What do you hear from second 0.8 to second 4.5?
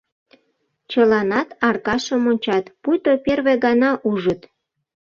Чыланат Аркашым ончат, пуйто первый гана ужыт.